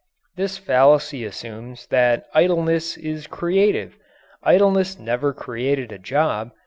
This 0.35 0.57
fallacy 0.57 1.23
assumes 1.25 1.85
that 1.91 2.25
idleness 2.33 2.97
is 2.97 3.27
creative. 3.27 3.99
Idleness 4.41 4.97
never 4.97 5.31
created 5.31 5.91
a 5.91 5.99
job. 5.99 6.49